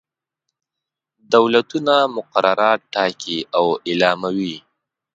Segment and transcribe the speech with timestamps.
[1.33, 4.55] دولتونه مقررات ټاکي او اعلاموي.